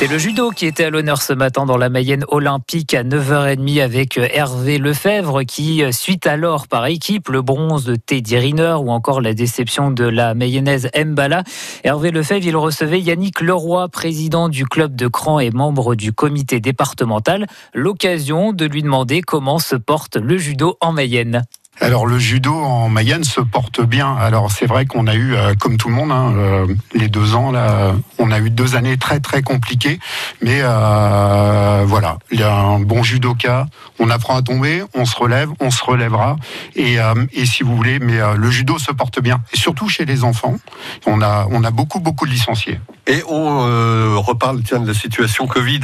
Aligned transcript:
C'est 0.00 0.06
le 0.06 0.16
judo 0.16 0.48
qui 0.48 0.64
était 0.64 0.84
à 0.84 0.90
l'honneur 0.90 1.20
ce 1.20 1.34
matin 1.34 1.66
dans 1.66 1.76
la 1.76 1.90
Mayenne 1.90 2.24
olympique 2.28 2.94
à 2.94 3.04
9h30 3.04 3.82
avec 3.82 4.16
euh, 4.16 4.26
Hervé 4.32 4.78
Lefebvre 4.78 5.42
qui 5.42 5.84
euh, 5.84 5.92
suit 5.92 6.20
alors 6.24 6.68
par 6.68 6.86
équipe 6.86 7.28
le 7.28 7.42
bronze 7.42 7.84
de 7.84 7.96
Teddy 7.96 8.38
Riner 8.38 8.76
ou 8.80 8.90
encore 8.92 9.20
la 9.20 9.34
déception 9.34 9.90
de 9.90 10.04
la 10.04 10.32
mayonnaise 10.32 10.88
Mbala. 10.96 11.44
Hervé 11.84 12.12
Lefebvre, 12.12 12.46
il 12.46 12.56
recevait 12.56 12.98
Yannick 12.98 13.42
Leroy, 13.42 13.90
président 13.90 14.48
du 14.48 14.64
club 14.64 14.96
de 14.96 15.06
Cran 15.06 15.38
et 15.38 15.50
membre 15.50 15.94
du 15.94 16.14
comité 16.14 16.60
départemental, 16.60 17.46
l'occasion 17.74 18.54
de 18.54 18.64
lui 18.64 18.82
demander 18.82 19.20
comment 19.20 19.58
se 19.58 19.76
porte 19.76 20.16
le 20.16 20.38
judo 20.38 20.78
en 20.80 20.92
Mayenne. 20.92 21.44
Alors 21.82 22.06
le 22.06 22.18
judo 22.18 22.54
en 22.54 22.90
Mayenne 22.90 23.24
se 23.24 23.40
porte 23.40 23.80
bien. 23.80 24.14
Alors 24.14 24.52
c'est 24.52 24.66
vrai 24.66 24.84
qu'on 24.84 25.06
a 25.06 25.14
eu, 25.14 25.34
euh, 25.34 25.54
comme 25.54 25.78
tout 25.78 25.88
le 25.88 25.94
monde, 25.94 26.12
hein, 26.12 26.34
euh, 26.36 26.66
les 26.94 27.08
deux 27.08 27.34
ans 27.34 27.50
là, 27.50 27.94
on 28.18 28.30
a 28.30 28.38
eu 28.38 28.50
deux 28.50 28.76
années 28.76 28.98
très 28.98 29.18
très 29.20 29.40
compliquées. 29.40 29.98
Mais 30.42 30.60
euh, 30.60 31.84
voilà, 31.86 32.18
il 32.30 32.40
y 32.40 32.42
a 32.42 32.54
un 32.54 32.80
bon 32.80 33.02
judoka. 33.02 33.66
On 33.98 34.10
apprend 34.10 34.36
à 34.36 34.42
tomber, 34.42 34.82
on 34.94 35.06
se 35.06 35.16
relève, 35.16 35.48
on 35.60 35.70
se 35.70 35.82
relèvera. 35.82 36.36
Et, 36.76 36.98
si 37.46 37.62
vous 37.62 37.74
voulez, 37.74 37.98
mais 37.98 38.18
le 38.36 38.50
judo 38.50 38.78
se 38.78 38.92
porte 38.92 39.20
bien. 39.20 39.40
Et 39.54 39.56
surtout 39.56 39.88
chez 39.88 40.04
les 40.04 40.22
enfants, 40.22 40.56
on 41.06 41.22
a 41.22 41.46
on 41.50 41.64
a 41.64 41.70
beaucoup 41.70 42.00
beaucoup 42.00 42.26
de 42.26 42.30
licenciés. 42.30 42.78
Et 43.06 43.22
on 43.28 44.09
reparle 44.20 44.62
tiens, 44.62 44.80
de 44.80 44.86
la 44.86 44.94
situation 44.94 45.46
Covid. 45.46 45.80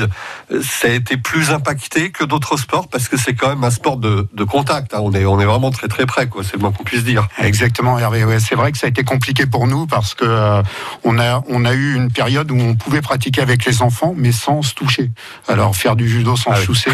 Ça 0.62 0.88
a 0.88 0.90
été 0.90 1.16
plus 1.16 1.50
impacté 1.50 2.10
que 2.10 2.24
d'autres 2.24 2.56
sports 2.56 2.88
parce 2.88 3.08
que 3.08 3.16
c'est 3.16 3.34
quand 3.34 3.48
même 3.48 3.64
un 3.64 3.70
sport 3.70 3.96
de, 3.96 4.28
de 4.32 4.44
contact. 4.44 4.94
Hein. 4.94 5.00
On 5.02 5.12
est 5.12 5.24
on 5.24 5.40
est 5.40 5.44
vraiment 5.44 5.70
très 5.70 5.88
très 5.88 6.06
près, 6.06 6.28
quoi. 6.28 6.42
C'est 6.44 6.54
le 6.54 6.60
moins 6.60 6.72
qu'on 6.72 6.84
puisse 6.84 7.04
dire. 7.04 7.28
Exactement, 7.38 7.98
Hervé. 7.98 8.24
Ouais, 8.24 8.40
c'est 8.40 8.54
vrai 8.54 8.72
que 8.72 8.78
ça 8.78 8.86
a 8.86 8.90
été 8.90 9.04
compliqué 9.04 9.46
pour 9.46 9.66
nous 9.66 9.86
parce 9.86 10.14
que 10.14 10.24
euh, 10.24 10.62
on 11.04 11.18
a 11.18 11.42
on 11.48 11.64
a 11.64 11.74
eu 11.74 11.94
une 11.94 12.10
période 12.10 12.50
où 12.50 12.58
on 12.58 12.74
pouvait 12.74 13.02
pratiquer 13.02 13.40
avec 13.40 13.64
les 13.64 13.82
enfants, 13.82 14.14
mais 14.16 14.32
sans 14.32 14.62
se 14.62 14.74
toucher. 14.74 15.10
Alors 15.48 15.76
faire 15.76 15.96
du 15.96 16.08
judo 16.08 16.36
sans 16.36 16.52
ah 16.52 16.56
se 16.56 16.66
toucher. 16.66 16.92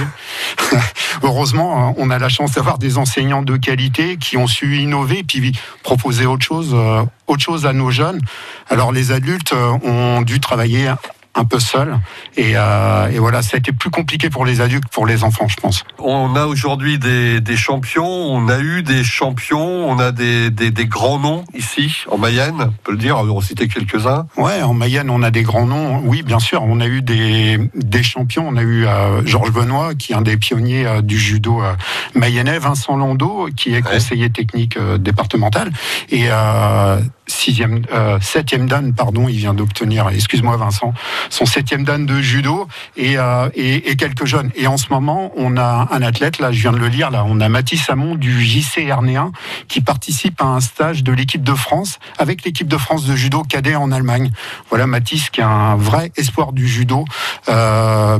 Heureusement, 1.23 1.89
hein, 1.89 1.95
on 1.99 2.11
a 2.11 2.19
la 2.19 2.29
chance 2.29 2.53
d'avoir 2.53 2.79
des 2.79 2.99
enseignants 2.99 3.43
de 3.43 3.57
qualité 3.57 4.17
qui 4.17 4.37
ont 4.37 4.47
su 4.47 4.79
innover 4.79 5.19
et 5.19 5.25
puis 5.25 5.53
proposer 5.83 6.27
autre 6.27 6.45
chose, 6.45 6.71
euh, 6.73 7.05
autre 7.27 7.43
chose 7.43 7.67
à 7.67 7.73
nos 7.73 7.91
jeunes. 7.91 8.21
Alors 8.69 8.93
les 8.93 9.13
adultes 9.13 9.53
euh, 9.53 9.79
ont 9.85 10.23
dû 10.23 10.41
travailler 10.41 10.93
un 11.35 11.45
peu 11.45 11.59
seul. 11.59 11.99
Et, 12.37 12.53
euh, 12.57 13.09
et, 13.09 13.19
voilà, 13.19 13.43
ça 13.43 13.57
a 13.57 13.59
été 13.59 13.73
plus 13.73 13.91
compliqué 13.91 14.29
pour 14.29 14.45
les 14.45 14.61
adultes 14.61 14.85
que 14.85 14.91
pour 14.91 15.07
les 15.07 15.25
enfants, 15.25 15.49
je 15.49 15.57
pense. 15.57 15.85
On 15.99 16.37
a 16.37 16.45
aujourd'hui 16.45 16.99
des, 16.99 17.41
des, 17.41 17.57
champions, 17.57 18.07
on 18.07 18.49
a 18.49 18.59
eu 18.59 18.83
des 18.83 19.03
champions, 19.03 19.89
on 19.89 19.99
a 19.99 20.13
des, 20.13 20.51
des, 20.51 20.71
des, 20.71 20.87
grands 20.87 21.19
noms 21.19 21.45
ici, 21.55 22.05
en 22.11 22.19
Mayenne, 22.19 22.57
on 22.61 22.83
peut 22.85 22.93
le 22.93 22.99
dire, 22.99 23.17
on 23.19 23.25
va 23.25 23.47
citer 23.47 23.67
quelques-uns. 23.67 24.27
Ouais, 24.37 24.63
en 24.63 24.75
Mayenne, 24.75 25.09
on 25.09 25.23
a 25.23 25.31
des 25.31 25.43
grands 25.43 25.67
noms, 25.67 26.03
oui, 26.05 26.23
bien 26.23 26.39
sûr. 26.39 26.63
On 26.63 26.81
a 26.81 26.87
eu 26.87 27.01
des, 27.01 28.03
champions, 28.03 28.47
on 28.47 28.57
a 28.57 28.63
eu 28.63 28.87
euh, 28.87 29.25
Georges 29.25 29.53
Benoît, 29.53 29.95
qui 29.95 30.13
est 30.13 30.17
un 30.17 30.23
des 30.23 30.37
pionniers 30.37 30.87
euh, 30.87 31.01
du 31.01 31.19
judo 31.19 31.63
mayennais, 32.15 32.59
Vincent 32.59 32.97
Landau, 32.97 33.49
qui 33.57 33.75
est 33.75 33.83
conseiller 33.83 34.31
technique 34.31 34.79
départemental, 34.99 35.71
et 36.11 36.29
sixième, 37.33 37.83
septième 38.21 38.69
dan, 38.69 38.95
pardon, 38.95 39.29
il 39.29 39.37
vient 39.37 39.55
d'obtenir, 39.55 40.09
excuse-moi 40.09 40.57
Vincent, 40.57 40.95
son 41.31 41.47
septième 41.47 41.85
dan 41.85 42.05
de 42.07 42.21
judo 42.21 42.67
euh, 42.99 43.51
et, 43.55 43.91
et, 43.91 43.97
quelques 43.97 44.25
jeunes. 44.25 44.51
Et 44.55 44.67
en 44.67 44.77
ce 44.77 44.87
moment, 44.91 45.33
on 45.37 45.57
a 45.57 45.89
un 45.91 46.03
athlète, 46.03 46.39
là, 46.39 46.53
je 46.53 46.61
viens 46.61 46.73
de 46.73 46.79
le 46.79 46.89
lire, 46.89 47.11
là, 47.11 47.25
on 47.27 47.41
a 47.41 47.49
Mathis 47.49 47.89
Hamon 47.89 48.15
du 48.15 48.43
JC 48.43 48.79
Hernéen 48.79 49.33
qui 49.69 49.81
participe 49.81 50.41
à 50.41 50.47
un 50.47 50.61
stage 50.61 51.03
de 51.03 51.13
l'équipe 51.13 51.43
de 51.43 51.55
France 51.55 51.99
avec 52.19 52.45
l'équipe 52.45 52.69
de 52.69 52.77
France 52.77 53.05
de 53.05 53.17
judo 53.17 53.43
cadet 53.43 53.75
en 53.75 53.93
Allemagne. 53.93 54.31
Voilà 54.69 54.87
Mathis 54.87 55.31
qui 55.31 55.41
est 55.41 55.45
un 55.45 55.77
vrai 55.77 56.13
espoir 56.17 56.53
du 56.53 56.69
judo 56.69 57.05
euh. 57.49 58.19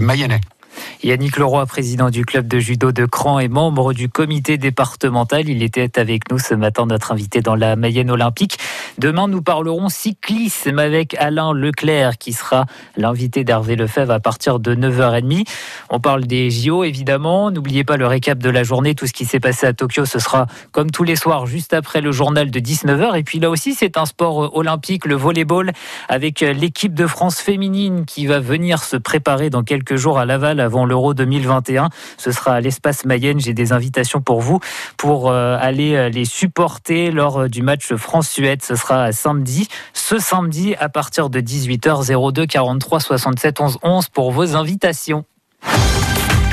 Yannick 1.05 1.37
Leroy, 1.37 1.67
président 1.67 2.11
du 2.11 2.25
club 2.25 2.47
de 2.47 2.61
judo 2.61 2.93
de 2.93 3.07
Cran 3.07 3.41
et 3.41 3.49
membre 3.49 3.93
du 3.93 4.09
comité 4.09 4.57
départemental. 4.57 5.49
Il 5.49 5.61
était 5.65 5.99
avec 5.99 6.31
nous 6.31 6.39
ce 6.39 6.55
matin, 6.55 6.87
notre 6.87 7.11
invité 7.11 7.41
dans 7.41 7.57
la 7.57 7.75
Mayenne 7.75 8.09
olympique. 8.09 8.57
Demain, 8.99 9.27
nous 9.27 9.43
parlerons 9.43 9.89
cyclisme 9.89 10.79
avec 10.79 11.15
Alain 11.15 11.53
Leclerc, 11.55 12.19
qui 12.19 12.33
sera 12.33 12.67
l'invité 12.97 13.43
d'Hervé 13.43 13.75
Lefebvre 13.75 14.13
à 14.13 14.21
partir 14.21 14.61
de 14.61 14.77
9h30. 14.77 15.45
On 15.91 15.99
parle 15.99 16.25
des 16.25 16.51
JO, 16.51 16.85
évidemment. 16.85 17.51
N'oubliez 17.51 17.83
pas 17.83 17.97
le 17.97 18.07
récap 18.07 18.39
de 18.39 18.51
la 18.51 18.63
journée. 18.63 18.95
Tout 18.95 19.09
ce 19.09 19.13
qui 19.13 19.25
s'est 19.25 19.41
passé 19.41 19.67
à 19.67 19.73
Tokyo, 19.73 20.05
ce 20.05 20.21
sera 20.21 20.47
comme 20.71 20.93
tous 20.93 21.03
les 21.03 21.17
soirs, 21.17 21.47
juste 21.47 21.75
après 21.75 22.01
le 22.01 22.13
journal 22.13 22.49
de 22.49 22.61
19h. 22.61 23.19
Et 23.19 23.25
puis 23.25 23.41
là 23.41 23.51
aussi, 23.51 23.75
c'est 23.75 23.97
un 23.97 24.07
sport 24.07 24.57
olympique, 24.57 25.07
le 25.07 25.17
volleyball, 25.17 25.73
avec 26.09 26.43
l'équipe 26.43 26.95
de 26.95 27.09
France 27.09 27.41
féminine 27.41 28.05
qui 28.05 28.27
va 28.27 28.39
venir 28.39 28.85
se 28.85 28.97
préparer 28.97 29.51
dans 29.51 29.65
quelques 29.65 29.97
jours 29.97 30.21
à 30.21 30.27
Laval 30.27 30.61
avant 30.61 30.92
l'Euro 30.93 31.15
2021. 31.15 31.89
Ce 32.19 32.33
sera 32.33 32.53
à 32.53 32.61
l'espace 32.61 33.07
Mayenne. 33.07 33.41
J'ai 33.41 33.55
des 33.55 33.73
invitations 33.73 34.21
pour 34.21 34.43
vous 34.43 34.61
pour 34.99 35.31
euh, 35.31 35.57
aller 35.59 35.95
euh, 35.95 36.11
les 36.11 36.27
supporter 36.27 37.11
lors 37.11 37.41
euh, 37.41 37.49
du 37.49 37.63
match 37.63 37.95
France-Suède. 37.95 38.63
Ce 38.63 38.75
sera 38.75 39.11
samedi, 39.13 39.69
ce 39.95 40.19
samedi 40.19 40.75
à 40.79 40.91
partir 40.91 41.31
de 41.31 41.41
18h 41.41 42.33
02 42.33 42.45
43 42.45 43.01
67 43.01 43.61
11 43.61 43.79
11 43.83 44.09
pour 44.11 44.33
vos 44.33 44.55
invitations. 44.55 45.25